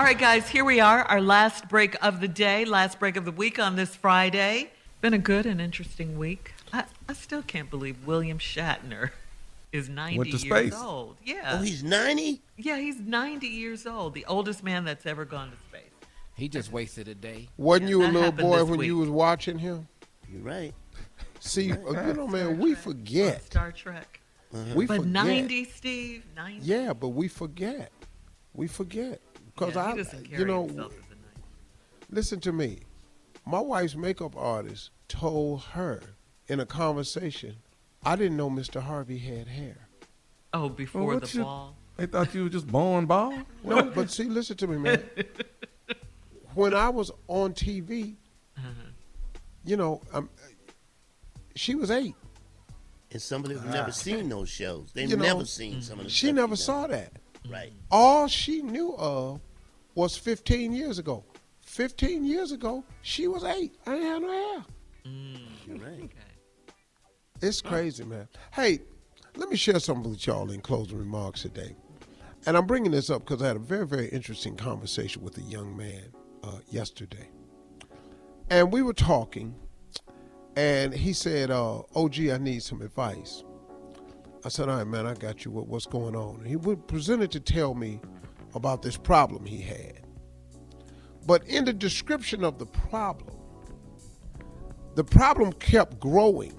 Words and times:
All 0.00 0.06
right, 0.06 0.18
guys, 0.18 0.48
here 0.48 0.64
we 0.64 0.80
are, 0.80 1.02
our 1.02 1.20
last 1.20 1.68
break 1.68 1.94
of 2.02 2.22
the 2.22 2.26
day, 2.26 2.64
last 2.64 2.98
break 2.98 3.16
of 3.16 3.26
the 3.26 3.30
week 3.30 3.58
on 3.58 3.76
this 3.76 3.94
Friday. 3.94 4.70
Been 5.02 5.12
a 5.12 5.18
good 5.18 5.44
and 5.44 5.60
interesting 5.60 6.16
week. 6.18 6.54
I, 6.72 6.84
I 7.06 7.12
still 7.12 7.42
can't 7.42 7.68
believe 7.68 8.06
William 8.06 8.38
Shatner 8.38 9.10
is 9.74 9.90
90 9.90 10.16
Went 10.16 10.30
to 10.30 10.38
years 10.38 10.70
space. 10.72 10.82
old. 10.82 11.16
Yeah. 11.22 11.58
Oh, 11.58 11.62
he's 11.62 11.84
90? 11.84 12.40
yeah, 12.56 12.78
he's 12.78 12.98
90 12.98 13.46
years 13.46 13.86
old, 13.86 14.14
the 14.14 14.24
oldest 14.24 14.64
man 14.64 14.86
that's 14.86 15.04
ever 15.04 15.26
gone 15.26 15.50
to 15.50 15.56
space. 15.68 15.82
He 16.34 16.48
just 16.48 16.72
wasted 16.72 17.06
a 17.06 17.14
day. 17.14 17.50
Wasn't 17.58 17.90
Yeah, 17.90 17.96
you 17.96 18.02
a 18.06 18.08
little 18.08 18.32
boy 18.32 18.60
this 18.60 18.68
when 18.70 18.80
you 18.80 18.96
was 18.96 19.10
watching 19.10 19.58
him? 19.58 19.86
You're 20.32 20.40
right. 20.40 20.72
See, 21.40 21.72
uh, 21.72 21.76
you 22.06 22.14
know, 22.14 22.26
man, 22.26 22.58
we 22.58 22.70
Trek. 22.72 22.82
forget. 22.84 23.44
Star 23.44 23.70
Trek. 23.70 24.20
We 24.74 24.86
But 24.86 24.96
forget. 24.96 25.12
90, 25.12 25.64
Steve, 25.66 26.24
90. 26.34 26.60
Yeah, 26.66 26.94
but 26.94 27.08
we 27.10 27.28
forget. 27.28 27.92
We 28.54 28.66
forget 28.66 29.20
because 29.66 29.74
Yeah, 29.74 30.16
I, 30.16 30.18
he 30.20 30.26
carry 30.28 30.40
you 30.40 30.46
know, 30.46 30.66
himself 30.66 30.92
as 30.92 30.98
a 30.98 31.14
90. 31.14 31.20
listen 32.10 32.40
to 32.40 32.52
me. 32.52 32.78
My 33.46 33.60
wife's 33.60 33.94
makeup 33.96 34.34
artist 34.36 34.90
told 35.08 35.60
her 35.72 36.00
in 36.48 36.60
a 36.60 36.66
conversation, 36.66 37.56
I 38.04 38.16
didn't 38.16 38.36
know 38.36 38.50
Mr. 38.50 38.80
Harvey 38.80 39.18
had 39.18 39.48
hair. 39.48 39.88
Oh, 40.52 40.68
before 40.68 41.04
what 41.04 41.22
the 41.24 41.38
you- 41.38 41.44
ball. 41.44 41.76
They 41.96 42.06
thought 42.06 42.34
you 42.34 42.44
were 42.44 42.48
just 42.48 42.66
born 42.66 43.04
bald. 43.04 43.34
No, 43.64 43.82
but 43.82 44.10
see, 44.10 44.24
listen 44.24 44.56
to 44.56 44.66
me, 44.66 44.78
man. 44.78 45.02
when 46.54 46.72
I 46.74 46.88
was 46.88 47.10
on 47.28 47.52
TV, 47.52 48.14
Uh-huh. 48.56 48.70
you 49.66 49.76
know, 49.76 50.00
um, 50.14 50.30
she 51.54 51.74
was 51.74 51.90
eight. 51.90 52.14
And 53.12 53.20
some 53.20 53.42
of 53.44 53.50
them 53.50 53.58
have 53.62 53.70
never 53.72 53.92
seen 53.92 54.28
those 54.30 54.48
shows. 54.48 54.92
They've 54.94 55.10
You 55.10 55.16
know, 55.16 55.24
never 55.24 55.44
seen 55.44 55.82
some 55.82 55.98
of 55.98 56.06
the 56.06 56.10
She 56.10 56.26
stuff 56.28 56.36
never 56.36 56.56
saw 56.56 56.82
done. 56.86 56.90
that. 56.92 57.12
Right. 57.50 57.72
All 57.90 58.28
she 58.28 58.62
knew 58.62 58.94
of 58.96 59.40
was 59.94 60.16
15 60.16 60.72
years 60.72 60.98
ago. 60.98 61.24
15 61.62 62.24
years 62.24 62.52
ago, 62.52 62.84
she 63.02 63.28
was 63.28 63.44
eight. 63.44 63.76
I 63.86 63.94
ain't 63.94 64.02
had 64.02 64.22
no 64.22 64.28
hair. 64.28 64.64
You're 65.66 65.78
right. 65.78 66.04
Okay. 66.04 66.08
It's 67.42 67.62
crazy, 67.62 68.04
man. 68.04 68.28
Hey, 68.52 68.80
let 69.36 69.48
me 69.48 69.56
share 69.56 69.78
something 69.78 70.10
with 70.10 70.26
y'all 70.26 70.50
in 70.50 70.60
closing 70.60 70.98
remarks 70.98 71.42
today. 71.42 71.76
And 72.46 72.56
I'm 72.56 72.66
bringing 72.66 72.90
this 72.90 73.10
up 73.10 73.24
because 73.24 73.42
I 73.42 73.48
had 73.48 73.56
a 73.56 73.60
very, 73.60 73.86
very 73.86 74.08
interesting 74.08 74.56
conversation 74.56 75.22
with 75.22 75.38
a 75.38 75.42
young 75.42 75.76
man 75.76 76.12
uh, 76.42 76.58
yesterday. 76.68 77.28
And 78.50 78.72
we 78.72 78.82
were 78.82 78.92
talking, 78.92 79.54
and 80.56 80.92
he 80.92 81.12
said, 81.12 81.50
uh, 81.50 81.82
OG, 81.94 82.18
I 82.30 82.38
need 82.38 82.62
some 82.62 82.82
advice. 82.82 83.44
I 84.44 84.48
said, 84.48 84.68
All 84.68 84.76
right, 84.78 84.86
man, 84.86 85.06
I 85.06 85.14
got 85.14 85.44
you. 85.44 85.50
What, 85.50 85.68
what's 85.68 85.86
going 85.86 86.16
on? 86.16 86.36
And 86.36 86.46
he 86.46 86.56
was 86.56 86.78
presented 86.86 87.30
to 87.32 87.40
tell 87.40 87.74
me 87.74 88.00
about 88.54 88.82
this 88.82 88.96
problem 88.96 89.44
he 89.44 89.60
had. 89.60 90.00
But 91.26 91.46
in 91.46 91.64
the 91.64 91.72
description 91.72 92.44
of 92.44 92.58
the 92.58 92.66
problem, 92.66 93.36
the 94.94 95.04
problem 95.04 95.52
kept 95.54 96.00
growing 96.00 96.56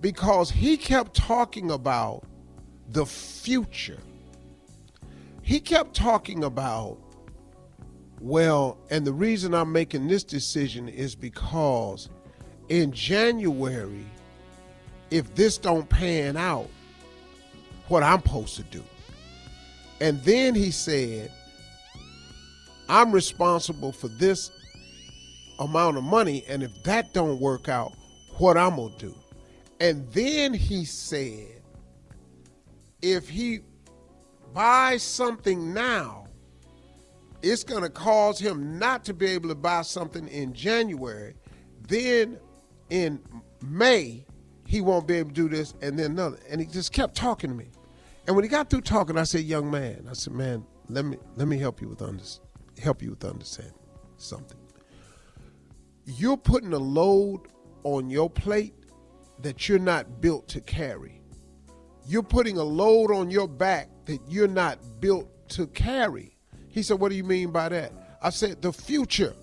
because 0.00 0.50
he 0.50 0.76
kept 0.76 1.14
talking 1.14 1.70
about 1.70 2.24
the 2.90 3.06
future. 3.06 3.98
He 5.42 5.60
kept 5.60 5.94
talking 5.94 6.44
about, 6.44 6.98
well, 8.20 8.78
and 8.90 9.06
the 9.06 9.12
reason 9.12 9.54
I'm 9.54 9.72
making 9.72 10.08
this 10.08 10.24
decision 10.24 10.88
is 10.88 11.14
because 11.14 12.08
in 12.68 12.92
January, 12.92 14.06
if 15.10 15.34
this 15.34 15.56
don't 15.56 15.88
pan 15.88 16.36
out, 16.36 16.68
what 17.88 18.02
I'm 18.02 18.20
supposed 18.20 18.56
to 18.56 18.62
do. 18.64 18.82
And 20.00 20.22
then 20.22 20.54
he 20.54 20.70
said, 20.70 21.32
I'm 22.88 23.12
responsible 23.12 23.92
for 23.92 24.08
this 24.08 24.50
amount 25.58 25.96
of 25.96 26.04
money, 26.04 26.44
and 26.48 26.62
if 26.62 26.82
that 26.84 27.12
don't 27.14 27.40
work 27.40 27.68
out, 27.68 27.92
what 28.38 28.56
I'm 28.56 28.76
gonna 28.76 28.94
do. 28.98 29.14
And 29.80 30.06
then 30.12 30.52
he 30.54 30.84
said, 30.84 31.62
if 33.02 33.28
he 33.28 33.60
buys 34.52 35.02
something 35.02 35.72
now, 35.72 36.26
it's 37.42 37.64
gonna 37.64 37.90
cause 37.90 38.38
him 38.38 38.78
not 38.78 39.04
to 39.06 39.14
be 39.14 39.26
able 39.26 39.48
to 39.48 39.54
buy 39.54 39.82
something 39.82 40.28
in 40.28 40.52
January. 40.52 41.34
Then 41.88 42.38
in 42.90 43.20
May, 43.62 44.24
he 44.66 44.80
won't 44.80 45.06
be 45.06 45.14
able 45.14 45.30
to 45.30 45.34
do 45.34 45.48
this, 45.48 45.74
and 45.80 45.98
then 45.98 46.12
another. 46.12 46.38
And 46.50 46.60
he 46.60 46.66
just 46.66 46.92
kept 46.92 47.14
talking 47.14 47.50
to 47.50 47.56
me. 47.56 47.68
And 48.26 48.34
when 48.34 48.44
he 48.44 48.48
got 48.48 48.70
through 48.70 48.80
talking, 48.82 49.16
I 49.16 49.22
said, 49.22 49.42
"Young 49.42 49.70
man," 49.70 50.06
I 50.10 50.12
said, 50.14 50.32
"Man, 50.32 50.64
let 50.88 51.04
me 51.04 51.16
let 51.36 51.46
me 51.46 51.58
help 51.58 51.80
you 51.80 51.88
with 51.88 52.02
under, 52.02 52.22
help 52.78 53.02
you 53.02 53.10
with 53.10 53.24
understanding 53.24 53.74
something. 54.16 54.58
You're 56.04 56.36
putting 56.36 56.72
a 56.72 56.78
load 56.78 57.42
on 57.84 58.10
your 58.10 58.28
plate 58.28 58.74
that 59.42 59.68
you're 59.68 59.78
not 59.78 60.20
built 60.20 60.48
to 60.48 60.60
carry. 60.60 61.22
You're 62.06 62.22
putting 62.22 62.58
a 62.58 62.64
load 62.64 63.12
on 63.12 63.30
your 63.30 63.48
back 63.48 63.90
that 64.06 64.20
you're 64.28 64.48
not 64.48 64.78
built 65.00 65.28
to 65.50 65.66
carry." 65.68 66.36
He 66.68 66.82
said, 66.82 66.98
"What 66.98 67.10
do 67.10 67.14
you 67.16 67.24
mean 67.24 67.52
by 67.52 67.68
that?" 67.68 68.18
I 68.20 68.30
said, 68.30 68.60
"The 68.60 68.72
future." 68.72 69.34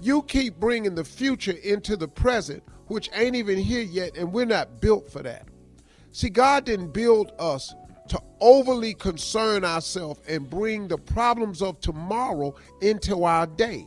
You 0.00 0.22
keep 0.22 0.60
bringing 0.60 0.94
the 0.94 1.04
future 1.04 1.56
into 1.64 1.96
the 1.96 2.06
present, 2.06 2.62
which 2.86 3.10
ain't 3.12 3.34
even 3.34 3.58
here 3.58 3.82
yet, 3.82 4.16
and 4.16 4.32
we're 4.32 4.46
not 4.46 4.80
built 4.80 5.10
for 5.10 5.22
that. 5.24 5.48
See, 6.12 6.30
God 6.30 6.64
didn't 6.64 6.92
build 6.92 7.32
us 7.38 7.74
to 8.08 8.20
overly 8.40 8.94
concern 8.94 9.64
ourselves 9.64 10.20
and 10.28 10.48
bring 10.48 10.88
the 10.88 10.98
problems 10.98 11.62
of 11.62 11.80
tomorrow 11.80 12.54
into 12.80 13.24
our 13.24 13.46
day. 13.46 13.86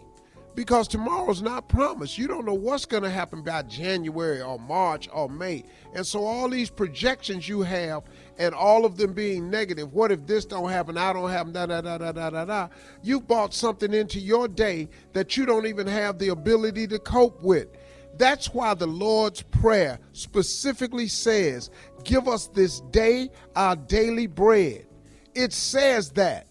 Because 0.54 0.88
tomorrow's 0.90 1.42
not 1.42 1.70
promised. 1.70 2.18
You 2.18 2.28
don't 2.28 2.46
know 2.46 2.54
what's 2.54 2.86
going 2.86 3.04
to 3.04 3.10
happen 3.10 3.42
by 3.42 3.62
January 3.64 4.42
or 4.42 4.60
March 4.60 5.08
or 5.14 5.30
May. 5.30 5.64
And 5.96 6.06
so 6.06 6.26
all 6.26 6.50
these 6.50 6.70
projections 6.70 7.48
you 7.48 7.62
have 7.62 8.04
and 8.38 8.54
all 8.54 8.84
of 8.86 8.98
them 8.98 9.14
being 9.14 9.50
negative, 9.50 9.94
what 9.94 10.12
if 10.12 10.28
this 10.28 10.44
don't 10.44 10.70
happen, 10.70 10.98
I 10.98 11.14
don't 11.14 11.30
happen, 11.30 11.54
da 11.54 11.68
da 11.68 11.80
da 11.80 11.98
da 11.98 12.12
da 12.12 12.30
da 12.30 12.46
da. 12.46 12.68
You 13.02 13.22
brought 13.22 13.54
something 13.54 13.94
into 13.94 14.20
your 14.20 14.50
day 14.50 14.90
that 15.14 15.38
you 15.38 15.46
don't 15.46 15.68
even 15.68 15.88
have 15.88 16.20
the 16.20 16.30
ability 16.30 16.86
to 16.88 17.00
cope 17.00 17.42
with. 17.42 17.70
That's 18.18 18.54
why 18.54 18.74
the 18.74 18.88
Lord's 18.88 19.42
Prayer 19.42 20.00
specifically 20.14 21.08
says, 21.08 21.70
Give 22.04 22.28
us 22.28 22.48
this 22.48 22.80
day 22.92 23.30
our 23.56 23.76
daily 23.76 24.28
bread. 24.28 24.86
It 25.34 25.54
says 25.54 26.10
that 26.12 26.48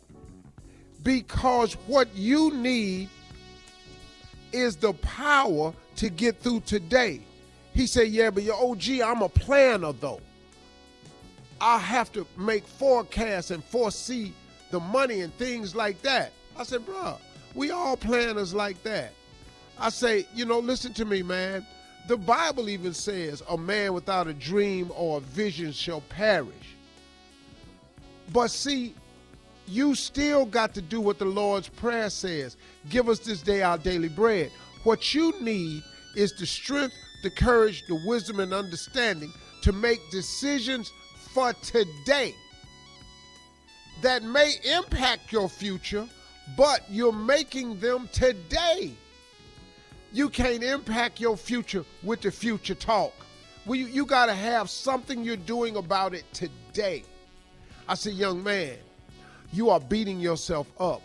because 1.03 1.75
what 1.87 2.09
you 2.15 2.53
need 2.55 3.09
is 4.53 4.77
the 4.77 4.93
power 4.95 5.73
to 5.97 6.09
get 6.09 6.41
through 6.41 6.61
today. 6.61 7.21
He 7.75 7.87
said, 7.87 8.09
Yeah, 8.09 8.31
but 8.31 8.43
your 8.43 8.57
OG, 8.57 9.01
I'm 9.05 9.23
a 9.23 9.29
planner 9.29 9.93
though. 9.93 10.21
I 11.61 11.79
have 11.79 12.11
to 12.13 12.27
make 12.39 12.67
forecasts 12.67 13.51
and 13.51 13.63
foresee 13.63 14.33
the 14.71 14.81
money 14.81 15.21
and 15.21 15.35
things 15.35 15.75
like 15.75 16.01
that. 16.03 16.33
I 16.57 16.63
said, 16.63 16.87
bruh, 16.87 17.19
we 17.55 17.71
all 17.71 17.97
planners 17.97 18.55
like 18.55 18.83
that. 18.85 19.13
I 19.81 19.89
say, 19.89 20.27
you 20.35 20.45
know, 20.45 20.59
listen 20.59 20.93
to 20.95 21.07
me, 21.07 21.23
man. 21.23 21.67
The 22.07 22.17
Bible 22.17 22.69
even 22.69 22.93
says 22.93 23.43
a 23.49 23.57
man 23.57 23.95
without 23.95 24.27
a 24.27 24.35
dream 24.35 24.93
or 24.95 25.19
a 25.19 25.21
vision 25.21 25.73
shall 25.73 26.03
perish. 26.03 26.77
But 28.33 28.51
see, 28.51 28.95
you 29.67 29.95
still 29.95 30.45
got 30.45 30.75
to 30.75 30.83
do 30.83 31.01
what 31.01 31.19
the 31.19 31.25
Lord's 31.25 31.69
Prayer 31.69 32.11
says 32.11 32.57
give 32.91 33.09
us 33.09 33.21
this 33.21 33.41
day 33.41 33.63
our 33.63 33.79
daily 33.79 34.09
bread. 34.09 34.51
What 34.85 35.15
you 35.15 35.33
need 35.41 35.83
is 36.15 36.33
the 36.33 36.47
strength, 36.47 36.95
the 37.23 37.31
courage, 37.31 37.85
the 37.89 38.01
wisdom, 38.07 38.41
and 38.41 38.53
understanding 38.53 39.33
to 39.63 39.73
make 39.73 40.01
decisions 40.11 40.93
for 41.33 41.53
today 41.55 42.35
that 44.03 44.23
may 44.23 44.55
impact 44.77 45.33
your 45.33 45.49
future, 45.49 46.09
but 46.57 46.83
you're 46.91 47.13
making 47.13 47.79
them 47.81 48.09
today. 48.13 48.95
You 50.13 50.29
can't 50.29 50.63
impact 50.63 51.21
your 51.21 51.37
future 51.37 51.85
with 52.03 52.21
the 52.21 52.31
future 52.31 52.75
talk. 52.75 53.13
Well, 53.65 53.77
you, 53.77 53.87
you 53.87 54.07
got 54.07 54.27
to 54.27 54.35
have 54.35 54.69
something 54.69 55.23
you're 55.23 55.37
doing 55.37 55.77
about 55.77 56.15
it 56.15 56.25
today. 56.33 57.05
I 57.89 57.95
said, 57.95 58.15
young 58.15 58.43
man, 58.43 58.77
you 59.53 59.71
are 59.71 59.81
beating 59.81 60.19
yourself 60.19 60.67
up 60.81 61.03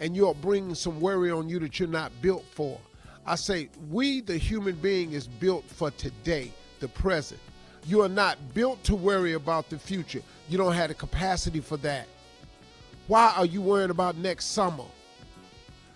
and 0.00 0.16
you 0.16 0.28
are 0.28 0.34
bringing 0.34 0.74
some 0.74 1.00
worry 1.00 1.30
on 1.30 1.48
you 1.48 1.58
that 1.60 1.78
you're 1.78 1.88
not 1.88 2.10
built 2.22 2.44
for. 2.52 2.80
I 3.26 3.34
say, 3.34 3.68
we, 3.90 4.20
the 4.22 4.38
human 4.38 4.76
being, 4.76 5.12
is 5.12 5.26
built 5.26 5.64
for 5.64 5.90
today, 5.92 6.50
the 6.80 6.88
present. 6.88 7.40
You 7.86 8.02
are 8.02 8.08
not 8.08 8.38
built 8.54 8.82
to 8.84 8.94
worry 8.94 9.34
about 9.34 9.70
the 9.70 9.78
future. 9.78 10.22
You 10.48 10.58
don't 10.58 10.72
have 10.72 10.88
the 10.88 10.94
capacity 10.94 11.60
for 11.60 11.76
that. 11.78 12.06
Why 13.06 13.32
are 13.36 13.46
you 13.46 13.62
worrying 13.62 13.90
about 13.90 14.16
next 14.16 14.46
summer? 14.46 14.84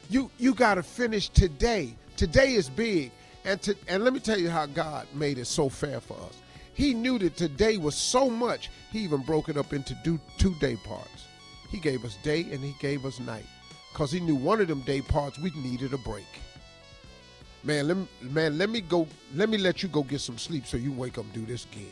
You 0.09 0.31
you 0.38 0.55
got 0.55 0.75
to 0.75 0.82
finish 0.82 1.29
today. 1.29 1.94
Today 2.22 2.52
is 2.52 2.69
big, 2.69 3.10
and 3.44 3.60
to, 3.62 3.74
and 3.88 4.04
let 4.04 4.12
me 4.12 4.20
tell 4.20 4.38
you 4.38 4.48
how 4.48 4.66
God 4.66 5.08
made 5.12 5.38
it 5.38 5.46
so 5.48 5.69
fair 5.69 6.00
for 6.00 6.14
us. 6.14 6.38
He 6.72 6.94
knew 6.94 7.19
that 7.19 7.36
today 7.36 7.78
was 7.78 7.96
so 7.96 8.30
much. 8.30 8.70
He 8.92 9.00
even 9.00 9.22
broke 9.22 9.48
it 9.48 9.56
up 9.56 9.72
into 9.72 9.96
two, 10.04 10.20
two 10.38 10.54
day 10.60 10.76
parts. 10.76 11.24
He 11.69 11.80
gave 11.80 12.04
us 12.04 12.16
day 12.22 12.42
and 12.42 12.60
he 12.60 12.76
gave 12.78 13.04
us 13.04 13.19
night. 13.19 13.44
Cause 13.92 14.12
he 14.12 14.20
knew 14.20 14.36
one 14.36 14.60
of 14.60 14.69
them 14.69 14.82
day 14.82 15.00
parts 15.00 15.36
we 15.40 15.50
needed 15.50 15.94
a 15.94 15.98
break. 15.98 16.28
Man, 17.64 17.88
let 17.88 17.96
me, 17.96 18.06
man, 18.20 18.56
let 18.56 18.70
me 18.70 18.82
go. 18.82 19.08
Let 19.34 19.48
me 19.48 19.58
let 19.58 19.82
you 19.82 19.88
go 19.88 20.04
get 20.04 20.20
some 20.20 20.38
sleep 20.38 20.64
so 20.64 20.76
you 20.76 20.92
wake 20.92 21.18
up 21.18 21.25
and 21.25 21.32
do 21.32 21.44
this 21.44 21.66
again. 21.72 21.90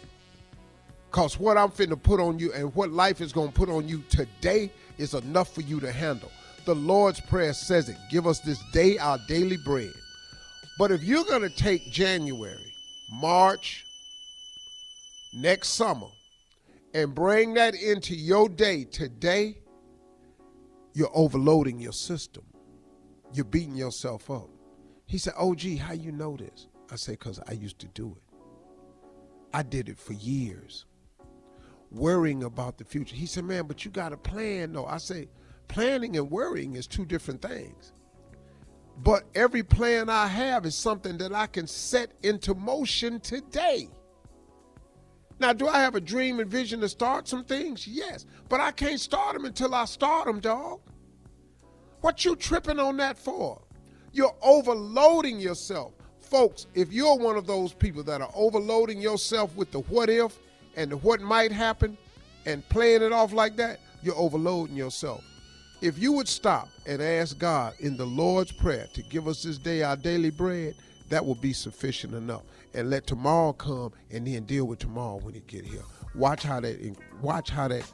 Cause 1.11 1.41
what 1.41 1.59
I'm 1.59 1.71
finna 1.71 2.01
put 2.01 2.21
on 2.21 2.39
you 2.39 2.53
and 2.53 2.73
what 2.77 2.93
life 2.93 3.21
is 3.21 3.33
gonna 3.33 3.51
put 3.51 3.69
on 3.69 3.89
you 3.89 4.05
today 4.09 4.71
is 4.97 5.13
enough 5.13 5.53
for 5.53 5.63
you 5.63 5.81
to 5.81 5.91
handle. 5.91 6.31
The 6.67 6.77
Lord's 6.77 7.19
Prayer 7.21 7.53
says 7.53 7.89
it. 7.89 7.97
Give 8.13 8.29
us 8.29 8.39
this 8.39 8.63
day 8.73 8.97
our 8.97 9.19
daily 9.27 9.57
bread. 9.57 9.91
But 10.81 10.93
if 10.93 11.05
you're 11.05 11.27
gonna 11.27 11.51
take 11.51 11.93
January, 11.93 12.73
March, 13.13 13.85
next 15.35 15.75
summer, 15.75 16.07
and 16.95 17.15
bring 17.15 17.53
that 17.53 17.75
into 17.75 18.15
your 18.15 18.49
day 18.49 18.85
today, 18.85 19.59
you're 20.95 21.11
overloading 21.13 21.79
your 21.81 21.93
system. 21.93 22.45
You're 23.35 23.45
beating 23.45 23.77
yourself 23.77 24.31
up. 24.31 24.49
He 25.05 25.19
said, 25.19 25.35
Oh, 25.37 25.55
gee, 25.55 25.77
how 25.77 25.93
you 25.93 26.13
know 26.13 26.35
this? 26.39 26.69
I 26.91 26.97
say, 26.97 27.13
because 27.13 27.39
I 27.47 27.53
used 27.53 27.79
to 27.81 27.87
do 27.89 28.17
it. 28.17 28.39
I 29.53 29.63
did 29.63 29.91
it 29.91 29.99
for 29.99 30.15
years, 30.15 30.87
worrying 31.91 32.43
about 32.43 32.79
the 32.79 32.85
future. 32.85 33.17
He 33.17 33.27
said, 33.27 33.45
Man, 33.45 33.67
but 33.67 33.85
you 33.85 33.91
got 33.91 34.15
a 34.15 34.17
plan, 34.17 34.73
though. 34.73 34.87
I 34.87 34.97
say, 34.97 35.29
Planning 35.69 36.17
and 36.17 36.31
worrying 36.31 36.77
is 36.77 36.87
two 36.87 37.05
different 37.05 37.43
things. 37.43 37.93
But 39.03 39.25
every 39.35 39.63
plan 39.63 40.11
I 40.11 40.27
have 40.27 40.67
is 40.67 40.75
something 40.75 41.17
that 41.19 41.33
I 41.33 41.47
can 41.47 41.67
set 41.67 42.13
into 42.23 42.55
motion 42.55 43.19
today. 43.21 43.89
Now, 45.39 45.55
do 45.55 45.69
I 45.69 45.81
have 45.81 45.95
a 45.95 46.01
dream 46.03 46.39
and 46.39 46.51
vision 46.51 46.81
to 46.81 46.89
start 46.89 47.27
some 47.27 47.45
things? 47.45 47.89
Yes. 47.89 48.27
But 48.51 48.61
I 48.61 48.73
can't 48.73 49.01
start 49.01 49.35
them 49.35 49.47
until 49.47 49.75
I 49.75 49.87
start 49.87 50.27
them, 50.27 50.39
dog. 50.39 50.81
What 52.03 52.27
you 52.27 52.37
tripping 52.37 52.79
on 52.79 52.99
that 52.99 53.17
for? 53.17 53.63
You're 54.13 54.37
overloading 54.43 55.41
yourself. 55.41 55.95
Folks, 56.21 56.67
if 56.75 56.93
you're 56.93 57.17
one 57.17 57.37
of 57.37 57.47
those 57.47 57.73
people 57.73 58.03
that 58.03 58.21
are 58.21 58.31
overloading 58.35 59.01
yourself 59.01 59.57
with 59.57 59.71
the 59.71 59.81
what 59.81 60.11
if 60.11 60.39
and 60.77 60.91
the 60.93 60.99
what 60.99 61.23
might 61.23 61.53
happen 61.53 61.97
and 62.45 62.69
playing 62.69 63.03
it 63.03 63.13
off 63.13 63.33
like 63.33 63.57
that, 63.57 63.81
you're 64.03 64.17
overloading 64.17 64.77
yourself. 64.77 65.25
If 65.83 65.99
you 65.99 66.13
would 66.13 66.29
stop 66.29 66.69
and 66.87 67.01
ask 67.01 67.39
God 67.39 67.73
in 67.81 67.97
the 67.97 68.05
Lord's 68.05 68.53
Prayer 68.53 68.87
to 68.93 69.03
give 69.03 69.27
us 69.27 69.43
this 69.43 69.57
day 69.57 69.83
our 69.83 69.97
daily 69.97 70.29
bread, 70.29 70.75
that 71.09 71.25
will 71.25 71.37
be 71.37 71.55
sufficient 71.55 72.15
enough. 72.15 72.43
And 72.75 72.91
let 72.91 73.07
tomorrow 73.07 73.55
come 73.55 73.93
and 74.11 74.27
then 74.27 74.45
deal 74.45 74.67
with 74.67 74.79
tomorrow 74.79 75.17
when 75.17 75.35
it 75.35 75.47
get 75.47 75.65
here. 75.65 75.83
Watch 76.15 76.43
how 76.43 76.61
that 76.61 76.97
watch 77.23 77.49
how 77.51 77.69
that 77.69 77.91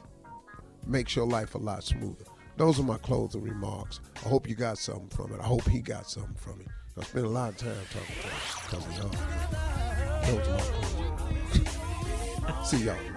makes 0.85 1.15
your 1.15 1.25
life 1.25 1.55
a 1.55 1.59
lot 1.59 1.81
smoother. 1.83 2.25
Those 2.57 2.77
are 2.79 2.83
my 2.83 2.97
closing 2.97 3.41
remarks. 3.41 4.01
I 4.17 4.29
hope 4.29 4.49
you 4.49 4.55
got 4.55 4.77
something 4.77 5.07
from 5.09 5.33
it. 5.33 5.39
I 5.39 5.45
hope 5.45 5.67
he 5.69 5.79
got 5.79 6.09
something 6.09 6.35
from 6.35 6.59
it. 6.59 6.67
I 6.99 7.03
spent 7.03 7.25
a 7.25 7.29
lot 7.29 7.51
of 7.51 7.57
time 7.57 7.75
talking 8.69 8.93
to 8.93 9.01
him. 9.01 9.11
My 10.25 10.41
closing. 10.41 10.65
See 12.65 12.85
y'all 12.85 13.16